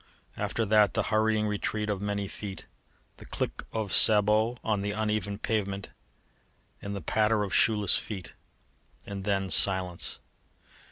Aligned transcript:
After 0.35 0.65
that 0.65 0.95
the 0.95 1.03
hurrying 1.13 1.45
retreat 1.47 1.87
of 1.87 2.01
many 2.01 2.27
feet, 2.27 2.65
the 3.17 3.25
click 3.27 3.63
of 3.71 3.93
sabots 3.93 4.59
on 4.63 4.81
the 4.81 4.93
uneven 4.93 5.37
pavement 5.37 5.91
and 6.81 7.05
patter 7.05 7.43
of 7.43 7.53
shoeless 7.53 7.99
feet, 7.99 8.33
and 9.05 9.25
then 9.25 9.51
silence. 9.51 10.17